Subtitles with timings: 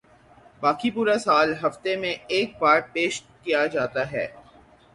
[0.61, 4.27] باقی پورا سال ہفتے میں ایک بار پیش کیا جاتا ہے